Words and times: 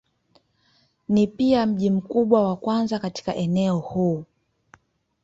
Ni 1.09 1.27
pia 1.27 1.65
mji 1.65 1.89
mkubwa 1.89 2.47
wa 2.47 2.55
kwanza 2.55 2.99
katika 2.99 3.35
eneo 3.35 3.77
huu. 3.77 4.23